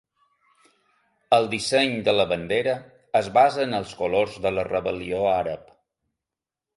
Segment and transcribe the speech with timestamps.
[1.37, 2.73] El disseny de la bandera
[3.19, 5.69] es basa en els colors de la rebel·lió àrab.